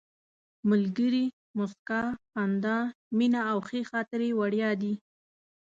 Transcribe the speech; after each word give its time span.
ملګري، 0.69 1.25
موسکا، 1.57 2.03
خندا، 2.31 2.77
مینه 3.17 3.41
او 3.51 3.57
ښې 3.67 3.81
خاطرې 3.91 4.29
وړیا 4.39 4.71
دي. 4.81 4.93